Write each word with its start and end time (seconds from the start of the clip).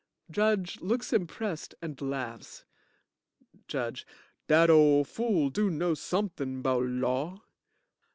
(JUDGE 0.31 0.81
looks 0.81 1.13
impressed 1.13 1.75
and 1.79 2.01
laughs) 2.01 2.65
JUDGE 3.67 4.03
Dat 4.47 4.67
ole 4.71 5.03
fool 5.03 5.51
do 5.51 5.69
know 5.69 5.93
somethin' 5.93 6.63
'bout 6.63 6.85
law. 6.87 7.43